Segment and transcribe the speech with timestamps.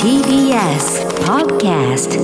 [0.00, 2.14] TBS Podcast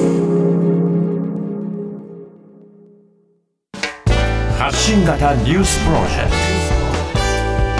[4.56, 6.30] 発信型ニュースプロジェク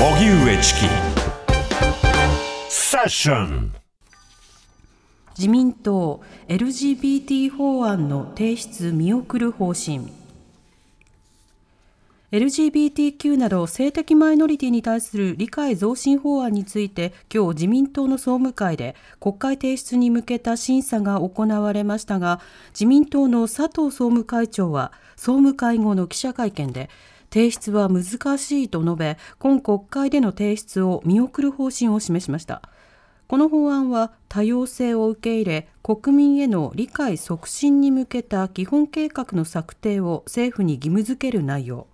[0.01, 0.05] ト。
[0.05, 0.81] 荻上チキ。
[2.69, 3.73] セッション。
[5.39, 10.09] 自民党 LGBT 法案の提出見送る方針
[12.33, 26.89] LGBTQ など性的マイノリティに対する理解増進法案について今日自民党の総務会で国会提出に向けた審査が行われましたが自民党の佐藤総務会長は総務会後の記者会見で
[27.33, 32.63] 提出は難しいと述べ今国会での提出を見送る方針を示しました。
[33.27, 41.87] この法案は多様性を受け入れ国民への理解促進に向けた基本計画の策定を政府に義務付ける内容。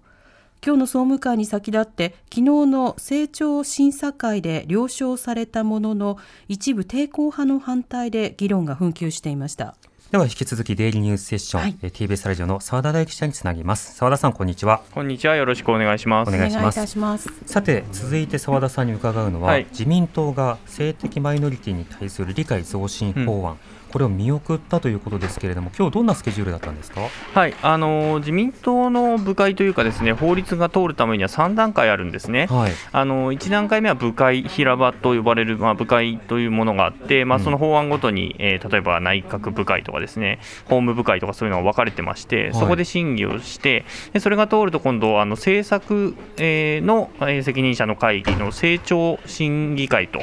[0.64, 9.76] 今日の総務会に先立って昨日の成長審査会で了承されたものの一部抵抗派の反対で議論が紛糾していました。
[10.10, 11.76] では引き続きデイリーニュースセッション、はい。
[11.82, 13.96] えー TBS ラジオの澤田大記者につなぎます。
[13.96, 14.82] 澤田さんこんにちは。
[14.92, 15.34] こんにちは。
[15.34, 16.28] よろしくお願いします。
[16.28, 16.76] お願いします。
[16.76, 17.28] いたします。
[17.44, 19.66] さて続いて澤田さんに伺うのは、はい。
[19.72, 23.58] 自民党が性的マイノリティに対する理解増進法案、
[23.92, 27.00] これを見送ったということですけれども今日どんなスケジュールだったんですか？
[27.34, 32.46] はい、あのー自民党の部会というかですね、法律が通るためには3段階あるんですね。
[32.46, 32.72] はい。
[32.92, 37.44] あの1段階目は部会平場と呼ばれる、まあ、部会というものがあって、まあ、うん。
[37.44, 42.54] その法案ごとに、えー例えば内閣部会とかですね法務部会とかそういうのが分かれてまして、はい。
[42.54, 50.20] そこで審議をしてでそれが通ると今度あの政策、えーの、えー責任者の会議の成長審議会と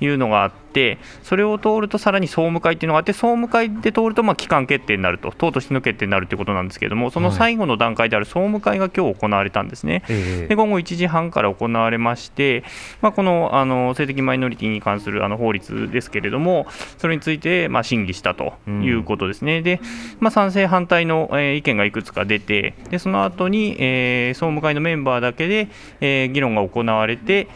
[0.00, 0.69] いうのがあって、
[1.22, 10.02] それを通るとさらに総務会っていうのがあって、総務会で通るとまあ期間決定になると、党としての決定になるということなんですけれども、その最後の段階である総務会が今日行われたんですね。
[10.08, 10.48] ええ。
[10.48, 12.64] で午後1時半から行われまして、
[13.02, 16.66] まあ、このあの性的マイノリティに関するあの法律ですけれども、
[16.98, 19.80] それについてまあ審議したということですね、で
[20.20, 25.68] まあ、賛成、反対の、えー意見がいくつか出て、でその後に、えー総務会のメンバーだけで、
[26.00, 27.48] えー議論が行われて、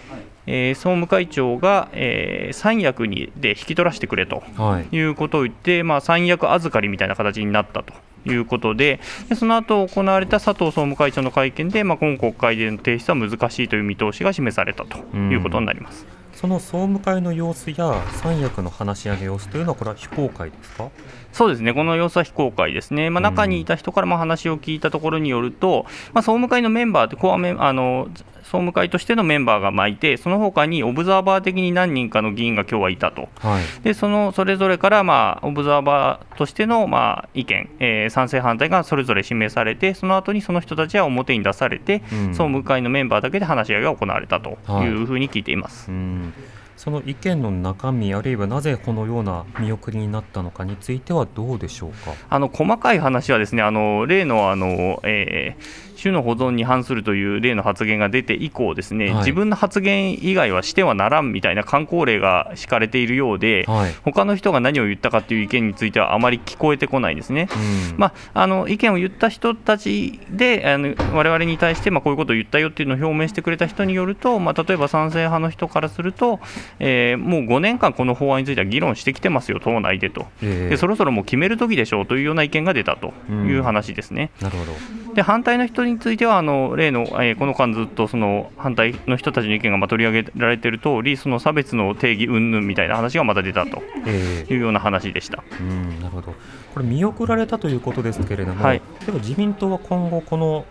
[0.47, 4.97] えー総務会長が、えー三役にで引き取らせてくれとはい。
[4.97, 7.93] いうことを言って、まあ、三役預かりみたいな形になったと
[8.27, 16.07] いうことで、でその後行われた佐藤総務会長の会見で、まあ、今国会での提出は難しいという見通しが示されたということになります。
[16.35, 20.91] その総務会の様子や三役の話し合いの様子というのはこれは非公開ですか？
[21.33, 28.09] そうですね、この様子は非公開ですね、まあ、中にいた人からも話を聞いたところによると、まあ、総務会のメンバーってコアメンあの、
[28.45, 33.29] 総務会としてのメンバーがまあいて、その他にオブザーバー的に何人かの議員が今日はいたと。
[33.41, 33.83] はい。
[33.83, 42.29] でそのそれぞれから、まあ、オブザーバーとしての、まあ、意見、えー賛成、反対がそれぞれ示されて、その後にその人たちは表に出されて、うん。
[42.29, 44.89] 総務会のメンバーだけで話し合いが行われたとはい。
[44.89, 45.91] いうふうに聞いています。
[45.91, 46.33] うん。
[46.77, 52.13] その意見の中身あるいはなぜこのような見送りになったのかについてはどうでしょうか？
[52.29, 59.15] あの細かい話はですね、あの例のあの、えー種の保存に反するという例の発言が出て以降、ですね、はい。
[59.19, 63.95] 自分の発言以外はしてはならんみたいな慣行令が敷かれているようで、はい。
[64.03, 67.49] 他の人が何を言ったかという意見についてはあまり聞こえてこないんですね。
[67.93, 67.99] うん。
[67.99, 76.41] まあ、あの意見を言った人たちで、あの我々に対して、まあ、こういうことを言ったよっていうのを表明してくれた人によると、まあ、例えば賛成派の人からすると、
[76.79, 80.69] えーもう5年間、この法案については議論してきてますよ、党内でと、ええ。
[80.71, 84.31] でそろそろもう決める時でしょうというような意見が出たという話ですね。
[84.41, 84.73] なるほど。
[85.15, 94.53] で反対の人についてはあの例の、えーこの間ずっとその反対の人たちの意見がまあ取り上げられている通りその差別の定義云々みたいな話がまた出たとええ。
[94.53, 95.43] いうような話でした。
[95.61, 96.35] うんなるほど。
[96.75, 98.83] これ見送られたということですけれども、はい。
[99.07, 100.65] でも自民党は今後この、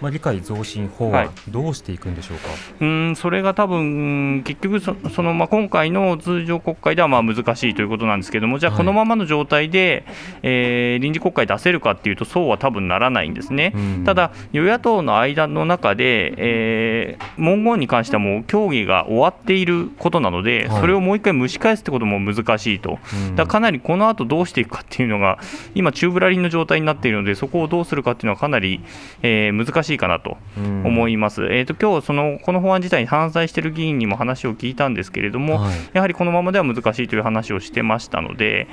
[0.00, 1.26] まあ、理解増進法はい。
[1.26, 2.48] 案どうしていくんでしょうか、
[2.80, 8.78] うーんそれが多分、結局そ、そのまあ、今回の通常国会ではまあ難しいということなんですけども、じゃあ、はい。
[8.78, 10.04] このままの状態で、
[10.42, 13.72] えー臨時国会出せるかっていうと、そうは多分ならないんですね。
[13.74, 14.04] うん。
[14.04, 20.80] ただ、与野党の間の中で、えー文言に関してはもう協議が終わっていることなので、はい。
[20.80, 22.98] それをもう一回蒸し返すってことも難しいと、
[23.28, 23.36] うん。
[23.36, 25.38] だかなりこの後どうしていくかっていうのが、
[25.74, 28.80] 今、宙ぶらりんの状態になっているので、そこをどうするかっていうのはかなり、
[29.22, 31.44] えー難しいかなとうん思います。
[31.44, 38.68] えー、と今日そのこの法案自体に反対している議員にも話を聞いたんですけれども、はいやはりこのままでは難しいという話をしてましたので、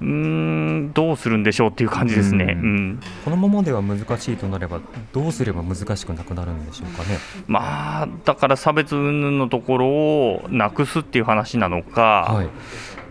[0.00, 2.44] うーん、どうするんでしょうっていう感じですね。
[2.44, 4.80] ううんんこのままでは難しいとなれば
[5.12, 7.18] どうすれば難しくなくなるんでしょうかね。
[7.46, 12.50] まあ、だから差別云々のところをなくすっていう話なのか、はい、う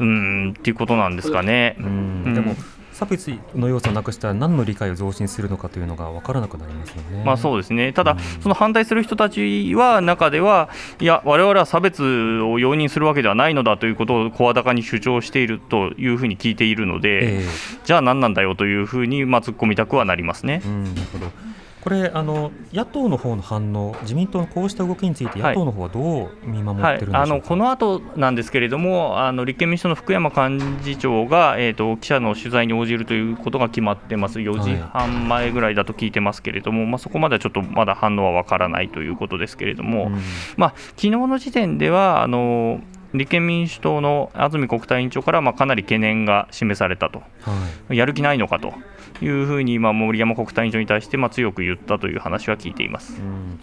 [0.04, 1.76] ーんっていうことなんですかね。
[1.80, 1.86] うん
[2.26, 2.56] うんでも
[2.94, 7.24] 差別の要素をなくしたら何の理解を増進するのかというのが分からなくなりますよね。
[7.26, 17.46] まあ、そうですねただ、その反対する人たちは中では、いや、我々は差別を容認するわけではないのだということを声高に主張しているというふうに聞いているので、え
[17.86, 20.68] じゃあ何なんだよというふうに、まあ、突っ込みたくはなりますねえ。
[20.68, 21.51] うん、なるほど
[21.82, 25.56] これあの、野党の方の反応、自民党のこうした動きについて、はい。
[25.56, 40.20] 野党の方はどう見守はいってるんでしょうか、あのこの後なんですけれども、あの立憲民主党の福山幹事長が、えー、と記者の取材に応じるということが決まってます、4時半前ぐらいだと聞いてますけれども、まあ、そこまではちょっとまだ反応は分からないということですけれども、うん。
[40.58, 42.80] まあ昨日の時点ではあの
[43.14, 47.56] 立憲民主党の安住国対委員長からまあかなり懸念が示されたと、は
[47.90, 47.98] い。
[47.98, 48.74] やる気ないのかと。
[49.24, 53.22] いうふうに、まあ、森山国対委員長に対してまあ強く言ったという話は聞いています。
[53.22, 53.60] うん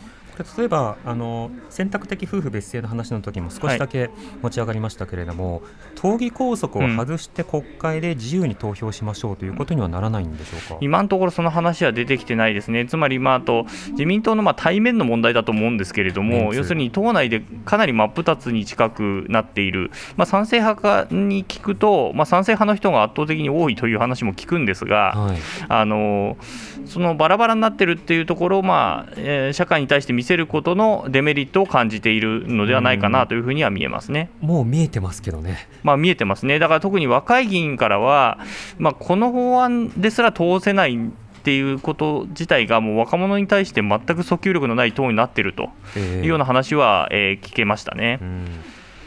[0.59, 4.11] 例えばあの選択的夫婦別姓の話の時も少しだけ
[4.43, 5.63] 持ち上がりましたけれども、
[5.95, 10.79] 党議拘束を外して国会で自由に投票しましょうということにはならないんでしょうか？
[10.81, 25.39] 今のところその話は出てきてないですね、つまり、まあ、あと自民党のまあ対面の問題だと思うんですけれども、要するに党内でかなり真っ二つに近くなっている、まあ、賛成派に聞くと、まあ、賛成派の人が圧倒的に多いという話も聞くんですが、はい。
[25.69, 26.37] あの
[26.87, 34.31] そのバラバラになってるっていうところを、まあえー社会に対して見せることのデメリットを感じているのではないかなというふうには見えますね。
[34.41, 35.69] もう見えてますけどね。
[35.83, 38.39] まあ、見えてますね、だから特に若い議員からは、
[38.79, 40.99] まあ、この法案ですら通せないっ
[41.43, 48.25] ていうこと自体が、もう若者に対して全く訴求力のない党になっているとえいうような話は、えー聞けましたねう。
[48.25, 48.47] ん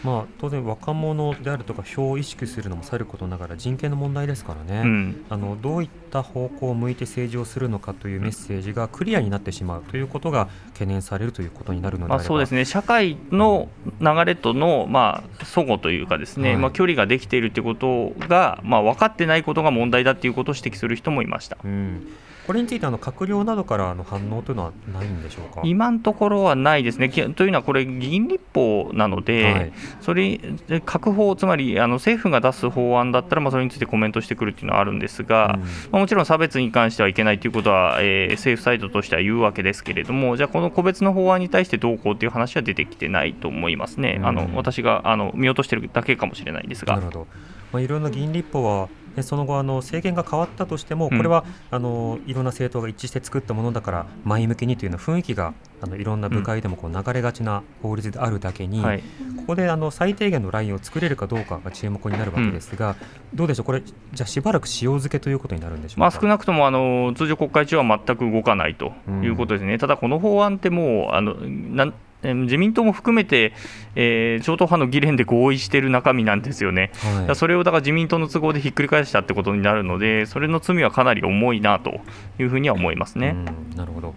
[0.04, 5.26] まあ、当然、若者であるとか票を意識するのもさることながら人権の問題ですからね、うん。
[5.30, 12.66] あのどういった方向を向いて政治をするのかというメッセージがクリアになってしまうということが懸念されるということになるのであそうですね。
[12.66, 13.70] 社会の
[14.00, 21.58] 流れとの、まあ、齟齬というか、ですね、はいまあ、距離ができているということが、まあ、分かってないことが問題だということを指摘する人もいました。
[21.64, 22.08] うん、
[22.52, 25.62] これについてあの閣僚などからの反応というのはないんでしょうか？
[25.64, 27.08] 今のところはないですね。
[27.08, 30.38] きというのは、これ、議員立法なので、はいそれ、
[30.68, 47.06] で各法、つまりあの政府が出す法案だったら、まあ、それについてコメントしてくるっていうのはあるんですが、うんまあ、もちろん差別に関してはいけないということは、えー政府サイドとしては言うわけですけれども、じゃあ、この個別の法案に対してどうこうという話は出てきてないと思いますね、うんあの私があの見落としてるだけかもしれないですがなる。
[47.06, 47.28] ほど、
[47.72, 51.18] まあ、いろんな議員立法は、ね、その後あの、政権が変わったとしても、うん。
[51.18, 59.04] これは、あのいろんな政党が一致して作ったものだから、前向きにというような雰囲気があのいろんな部会でもこう流れがちな法律であるだけに、はい。
[59.38, 62.96] ここであの最低限のラインを作れるかどうかが注目になるわけですが、
[63.34, 66.00] どうでしょう、これ、じゃあしばらく塩漬けということになるんでしょうか？
[66.02, 68.94] まあ、少なくともあの通常国会中は全く動かないと
[69.24, 71.94] いうことですね、ただこの法案ってもうあのなんえー
[72.24, 73.54] 自民党も含めて、
[73.96, 76.92] えー超党派の議連で合意している中身なんですよね、
[77.28, 77.36] はい。
[77.36, 82.00] それをだから自民党の都合でひっくり返したってことになるので、それの罪はかなり重いなと
[82.40, 83.36] いうふうには思いますね。
[83.36, 84.14] うんなるほど。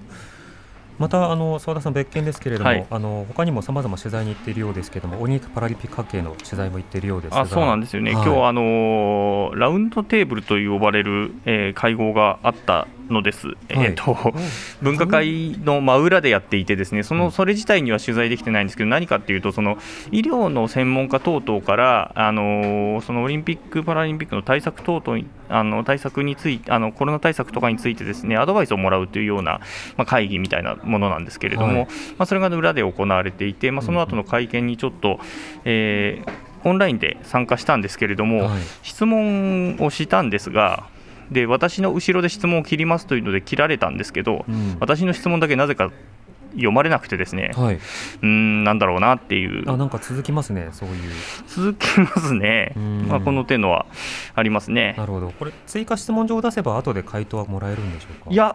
[0.97, 2.87] またあの澤田さん別件ですけれども、はい。
[2.89, 8.25] あの他にもさまざま取材に行っているようですけれども、オリンピック・パラリンピック関係の取材も行っているようですが、あそうなんですよね、はい。
[8.25, 14.35] 今日あのーラウンドテーブルと呼ばれる、えー会合があったのです、えーと
[14.83, 19.79] 分科会の真裏でやっていて、ですねそのそれ自体には取材できてないんですけど、何かっていうと、その
[20.11, 29.61] 医療の専門家等々から、あのーそのオリンピック・パラリンピックの対策等々にあの対策についてあの、コロナ対策とかについてですねアドバイスをもらうというような、
[29.97, 31.87] まあ、会議みたいなものなんですけれども、はい。
[31.87, 31.89] ま
[32.21, 35.21] あ、それが裏で行われていて、まあ、その後の会見にちょっと、
[35.65, 36.33] えー
[36.67, 38.61] オンラインで参加したんですけれども、はい。
[38.83, 40.89] 質問をしたんですが、
[41.31, 44.77] で私の後ろで質問を切りますというので切られたんですけど、うん。
[44.81, 45.91] 私の質問だけなぜか
[46.53, 47.75] 読まれなくてですね、はい。
[47.75, 51.13] うーん、なんだろうなっていう、あなんか続きますね、そういう。
[51.49, 52.73] 続きますね。
[52.77, 53.87] うん、まあ、この手のは
[54.37, 54.95] ありますね。
[54.97, 58.31] なるほど、これ、追加質問状を出せば、後で回答はもらえるんでしょうか？
[58.31, 58.55] いや、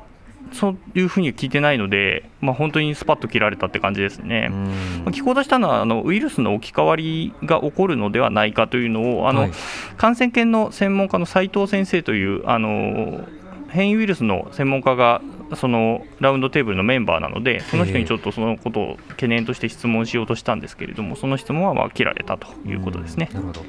[0.51, 4.47] そういうふうに聞いてないので、まあ、本当にスパッと切られたって感じですね。
[4.49, 4.71] うんま
[5.07, 9.51] あ聞こうとしたのはあのウイルスの置き換わりが起こるのではないかというのをあの、はい
[9.97, 13.27] 感染研の専門家の斉藤先生というあの
[13.69, 15.21] 変異ウイルスの専門家が
[15.55, 23.35] そのラウンドテーブルのメンバーなのでその人にちょっとそのことを懸念として質問しようとしたんですけれどもその質問はまあ切られたということですねうん。
[23.35, 23.61] なるほど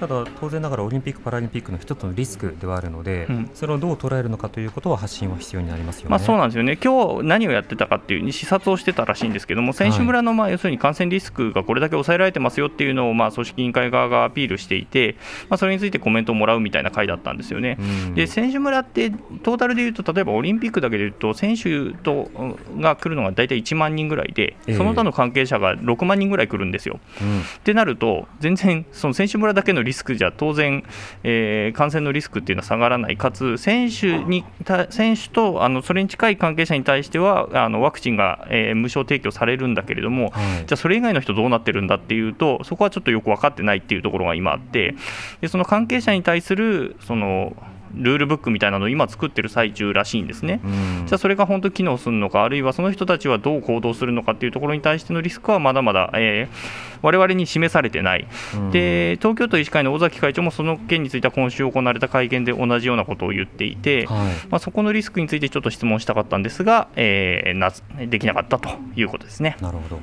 [0.00, 6.10] ただ、当然ながらオリンピック・パラリンピックの一つのリスクではあるので、うんそれをどう捉えるのかということは発信は必要になりますよね。
[6.10, 15.16] まあ、そうなんですよね、今日何をやってたかっていう視察をしてたらしいんですけども、選手村のまあ要するに感染リスクがこれだけ抑えられてますよっていうのをまあ組織委員会側がアピールしていて、
[15.48, 17.76] まあ、それについてコメントをもらうみたいな回だったんですよね。
[17.78, 19.10] うんで選手村って
[19.42, 22.30] トータルでいうと例えばオリンピックだけでいうと選手と
[22.78, 27.00] が来るのが大体1万人ぐらいでええその他の関係者が6万人ぐらい来るんですよ。
[27.20, 30.84] うんってなると全然その選手村だけのリスクじゃ当然、
[31.24, 34.44] えー、感染のリスクっていうのは下がらない、かつ選手に
[34.90, 44.94] 選手とあのそれに近い関係者に対してはあのワクチンが、えー、無償提供されるんだけれども、はい、じゃあそれ以外の人どうなってるんだっていうとそこはちょっとよく分かってないっていうところが今あって
[45.40, 47.56] でその関係者に対するその
[47.94, 50.60] ルールブックみたいなのを今作ってる最中らしいんですね、
[51.06, 58.26] じゃあそれが本当に機能するのか、あるいはその人たちはどう行動するのかっていうところに対してのリスクはまだまだ、えー、我々に示されてない、
[58.72, 67.72] で東京都医師会の尾崎会長もその件については今週行われた会見で同じようなことを言っていて、はい、まあ、そこのリスクについてちょっと質問したかったんですが、えー、な
[68.06, 69.56] できなかったということですね。
[69.60, 70.00] なるほど。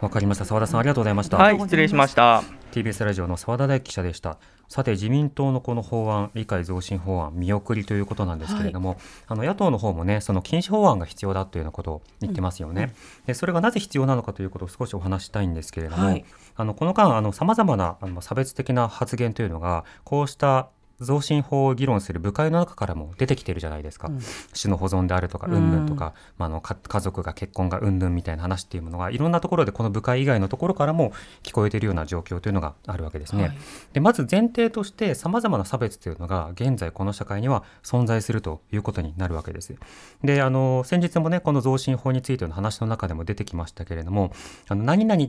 [0.00, 0.44] わかりました。
[0.44, 1.36] 澤田さんありがとうございました。
[1.36, 2.42] はい失礼しました。
[2.70, 4.38] TBS ラジオの澤田大記者でした
[4.70, 12.88] さて自民党のこの法案理解増進法案見送りということなんですけれども、はい、あの野党の方もねその禁止法案が必要だというようなことを言ってますよね、うん。
[12.88, 12.94] うん、
[13.26, 16.24] でそれがなぜ必要なのかということを少しお話したいんですけれども、はい、
[16.54, 20.68] あのこの間さまざまなあの差別的な発言というのがこうした
[21.00, 24.20] 増進法を議論する部会の中からも出てきてるじゃないですか、うん、
[24.60, 33.42] 種の保存であるとかうんぬんとか、まあ、の家族が結婚がうんぬんみたいな話っていうものがいろんなところでこの部会以外のところからも聞こえているような状況というのがあるわけですね。
[33.42, 33.58] はい、
[33.92, 39.74] でまず前提としてさまざまな差別というのが現在この社会には存在するということになるわけです。
[40.22, 44.32] であの先日もねこの増進法についての話の中でも出てきましたけれども
[44.68, 45.28] あの何々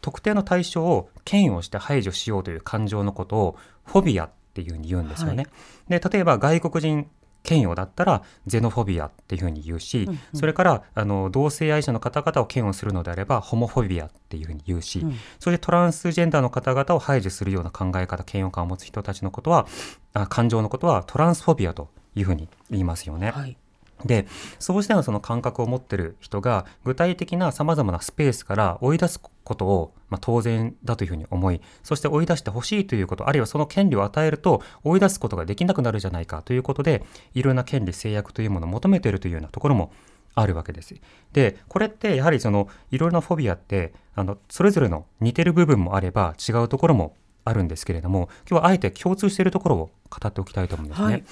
[0.00, 3.56] 特定の対象を嫌悪して排除しようという感情のことを
[3.86, 5.48] フォビアっていうふうに言うんですよね。
[5.88, 7.10] はい、で例えば外国人
[7.48, 19.66] 嫌悪だったらゼノフォビアっていうふうに言うし、うんうん、それからあの同性愛者の方々を嫌悪するのであればホモフォビアっていうふうに言うし、うん、それでトランスジェンダーの方々を排除するような考え方嫌悪感を持つ人たちのことは
[20.14, 23.30] あ感情のことはトランスフォビアというふうに言いますよね。
[23.30, 23.56] はい
[24.04, 24.26] で
[24.58, 39.92] そうしたようなその感覚を持ってる人が具体的なさまざまなスペースから追い出すことを、まあ、当然だというふうに思いそして追い出してほしいということあるいはその権利を与えると追い出すことができなくなるじゃないかということでいろんな権利制約というものを求めているというようなところも
[40.34, 40.94] あるわけです。
[41.32, 51.06] でこれってやはりそのいろいろなフォビアってあのそれぞれの似てる部分もあれば違うところもあるんですけれども今日はあえて共通しているところを語っておきたいと思うんですね。
[51.06, 51.24] はい、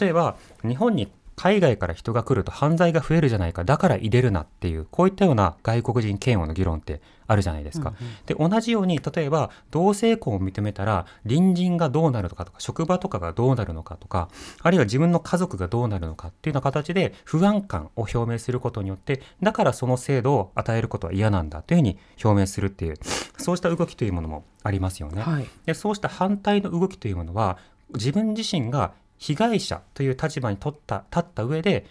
[0.00, 1.10] 例えば日本に
[1.40, 7.94] 海外から人が来ると犯罪が増えるじゃないかだから入れるなっていうこういったような外国人嫌悪の議論ってあるじゃないですか。
[7.98, 14.28] うんうん、で同じように例えば同性婚を認めたら隣人がどうなるのかとか職場とかがどうなるのかとか
[14.62, 22.98] あるいは自分の家族がどうなるのかっていうような形で不安感を表明することによってだからその制度を与えることは嫌なんだというふうに表明するっていう
[23.38, 25.22] そうした動きというものもありますよね。
[25.22, 27.56] はい、でそうした反対の動きというものは
[27.94, 31.86] 自分自身が被害者という立場に立った立った上で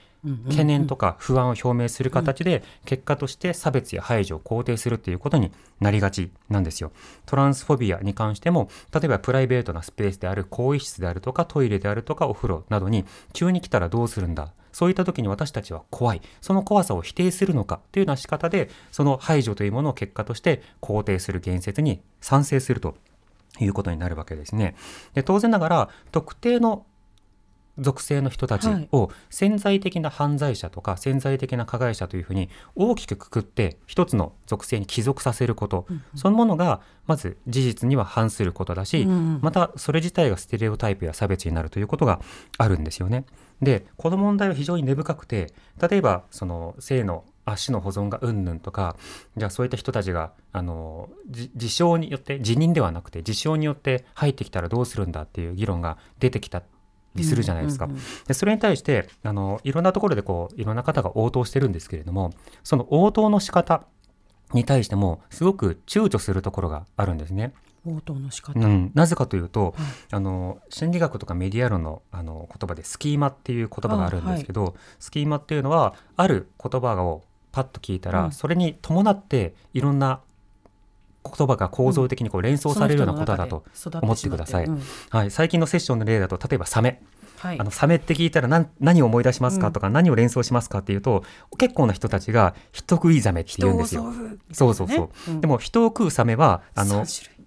[0.50, 6.92] 懸念とか不安を表明する形で結果として差別や排除を肯定するっていうことになりがちなんですよ。
[7.26, 14.52] トランスフォビアに関しても例えばプライベートなスペースである更衣室であるとかトイレであるとかお風呂などに急に来たらどうするんだ？
[14.74, 22.98] そういった時に私たちは怖いその怖さを否定するのかというような仕方でその排除というものを結果として肯定する言説に賛成すると
[23.60, 24.76] いうことになるわけですね。
[25.14, 26.86] で当然ながら特定の
[27.80, 42.22] 属性の人たちを潜在的な犯罪者とか潜在的な加害者というふうに大きくくくって一つの属性に帰属させること、うんうん、そのものがまず事実には反することだし、うんうん、またそれ自体がステレオタイプや差別になるということが
[42.58, 43.26] あるんですよね。
[43.62, 48.96] でこの問題は非常に根深くて例えばその性の足の保存がうんぬんとか
[49.36, 56.62] じゃあそういった人たちがあの自称によって辞任ではなくて自称によって入ってきたらどうするんだっていう議論が出てきた
[57.16, 57.90] りするじゃないですか。
[58.28, 62.32] でそれに対してあのいろんなところでこういろんな方が応答してるんですけれども
[62.64, 63.84] その応答の仕方
[64.54, 67.54] に対してもすごく躊躇するところがあるんですね。
[67.86, 69.74] 応答の仕方、うん、なぜかというと、はい、
[70.12, 80.22] あの心理学とかメディア論のあの言葉でスキーマっていう言葉があるんですけど、はい、スキーマっていうのはある言葉をパッと聞いたら、うん、それに伴っていろんな
[81.24, 83.64] 言葉が構造的にこう連想されるようなことだと
[84.02, 84.68] 思ってください。
[85.10, 87.02] はい、最近のセッションの例だと例えばサメ。
[87.38, 91.24] はい、あのサメって聞いたら何何を思い出しますかとか、何を連想しますかっていうと
[91.58, 94.14] 結構な人たちが人食いザメって言うんですよ。
[94.52, 97.06] そうそうそう、でも人を食うサメはあの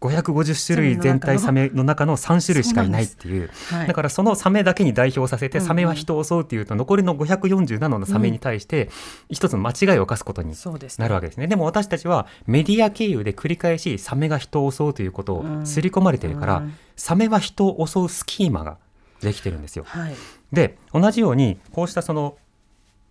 [0.09, 8.91] 550種類全体サメの中の3種類しかいないっていう、はい、だからそのサメだけに代表させて、サメは人を襲うっていうと残りの547のサメに対して
[9.31, 10.55] 一つの間違いを犯すことに
[10.99, 16.63] なるわけですね、でも私たちはメディア経由で繰り返しサメが人を襲うということを刷り込まれてるから、
[16.97, 18.79] サメは人を襲うスキーマが
[19.21, 19.85] できてるんですよ。
[19.87, 20.15] はい、
[20.53, 22.37] で同じようにこうしたその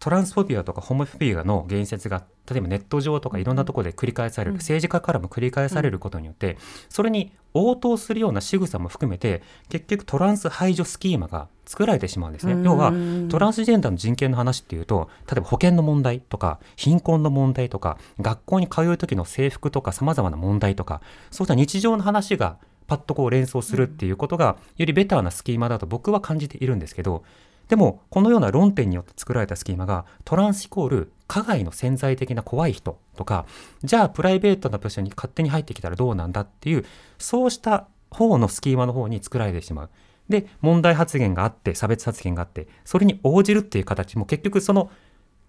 [0.01, 6.57] トランスフォビアとかホモフォビアの言説が例えばネット上とかいろんなところで繰り返される、政治家からも繰り返されることによって、
[6.89, 12.59] それに応答するような仕草も含めて結局トランス排除スキーマが作られてしまうんですね。
[12.63, 12.91] 要は
[13.29, 27.23] トランスジェンダーの人権の話っていうと例えば保険の問題とか貧困の問題とか学校に通う時の制服とかさまざまな問題とかそうした日常の話がパッとこう連想するっていうことがよりベターなスキーマだと僕は感じているんですけど
[27.71, 33.45] でもこのような論点によって作られたスキーマがトランスイコール加害の潜在的な怖い人とか
[33.81, 36.83] じゃあプライベートな部署に勝手に入ってきたらどうなんだっていう
[37.17, 39.89] そうした方のスキーマの方に作られてしまう。
[40.27, 44.91] で問題発言があって差別発言があってそれに応じるっていう形も結局その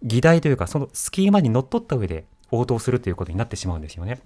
[0.05, 4.21] 議題というかそのスキーマにのっとった上で応答するということになってしまうんですよね。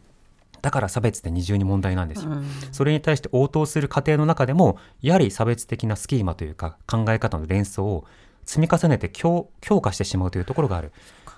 [0.67, 2.33] だから差別って二重に問題なんですよ。
[2.73, 8.05] それに対して応答する過程の中でもやはり差別的なスキーマというか考え方の連想を
[8.47, 10.91] 積み重ねて強強化してしまうというところがある。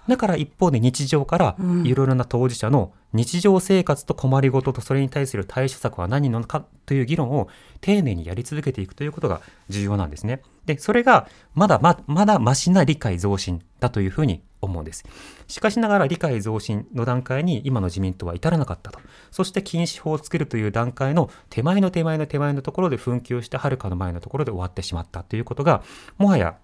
[0.09, 7.49] だから一方で日常からいろいろな当事者の日常生活と困りごととそれに対する対処策は何なのかという議論を
[7.83, 10.41] 丁寧にやり続けていくということが重要なんですね。
[10.69, 15.05] で、それがまだままだマシな理解増進だというふうに思うんです。
[15.47, 19.01] しかしながら理解増進の段階に今の自民党は至らなかったと。
[19.31, 25.83] そして禁止法を作るという段階の手前の手前の手前のところで紛糾してはるかの前のところで終わってしまったということが、
[26.19, 26.59] もはや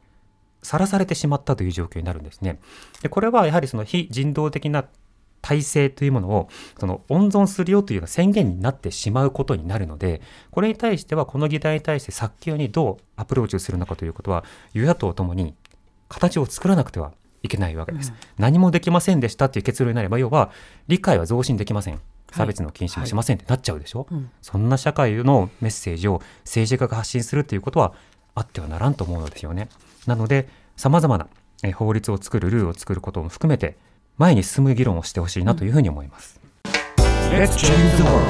[0.63, 2.61] さらされてしまったという状況になるんですね。
[3.01, 4.85] でこれはやはりその非人道的な
[5.45, 6.49] 体制というものを
[6.81, 15.55] その温存するよというような宣言になってしまうことになるので、これに対してはこの議題に対して早急にどうアプローチをするのかということは、与野党ともに
[16.09, 18.11] 形を作らなくてはいけないわけです。
[18.11, 20.51] うん、何もできませんでしたという結論になれば、要は
[20.89, 22.01] 理解は増進できません。
[22.33, 27.93] 差別の禁止もしませんってなっちゃうでしょ、はいはい、そんな社会のメッセージを政治家が発信するということは
[28.35, 29.69] あってはならんと思うのですよね。
[30.07, 31.29] なので、さまざまな
[31.75, 33.77] 法律を作る、ルールを作ることも含めて、
[34.17, 36.39] 前に進む議論をしてほしいなというふうに思います。
[37.31, 38.27] Let's change the world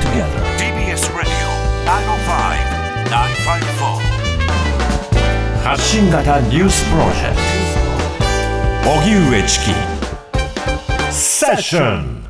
[0.00, 0.40] together.
[0.56, 1.26] TBS Radio
[1.84, 4.00] 905-954
[5.62, 7.36] 発信型ニュースプロジェク
[8.84, 9.74] ト荻上チキ
[11.12, 12.25] セッション